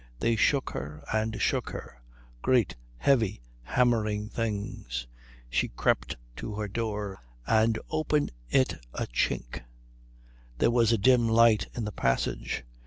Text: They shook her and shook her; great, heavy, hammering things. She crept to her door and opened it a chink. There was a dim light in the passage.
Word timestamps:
They 0.19 0.35
shook 0.35 0.71
her 0.71 1.03
and 1.13 1.39
shook 1.39 1.69
her; 1.69 2.01
great, 2.41 2.75
heavy, 2.97 3.43
hammering 3.61 4.29
things. 4.29 5.05
She 5.47 5.67
crept 5.67 6.17
to 6.37 6.55
her 6.55 6.67
door 6.67 7.21
and 7.45 7.77
opened 7.91 8.31
it 8.49 8.83
a 8.95 9.05
chink. 9.05 9.61
There 10.57 10.71
was 10.71 10.91
a 10.91 10.97
dim 10.97 11.29
light 11.29 11.67
in 11.75 11.85
the 11.85 11.91
passage. 11.91 12.63